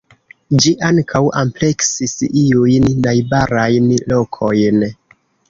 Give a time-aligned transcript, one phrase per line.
[0.63, 2.15] Ĝi ankaŭ ampleksis
[2.45, 4.83] iujn najbarajn lokojn.